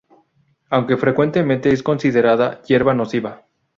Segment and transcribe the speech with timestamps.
[0.71, 3.45] Aunque frecuentemente es considerada hierba nociva.